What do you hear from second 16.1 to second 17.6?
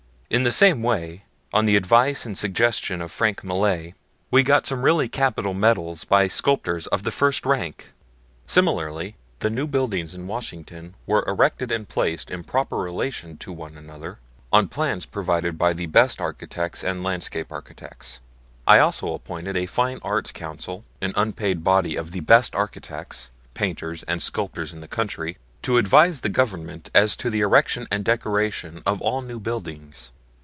architects and landscape